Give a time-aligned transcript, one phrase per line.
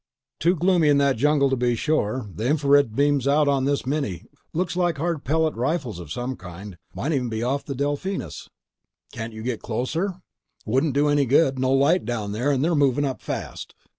[0.39, 2.27] "Too gloomy in that jungle to be sure.
[2.33, 4.25] The infra beam's out on this mini.
[4.51, 6.79] Looks like hard pellet rifles of some kind.
[6.95, 8.49] Might even be off the Delphinus."
[9.13, 10.15] "Can't you get closer?"
[10.65, 11.59] "Wouldn't do any good.
[11.59, 13.75] No light down there, and they're moving up fast."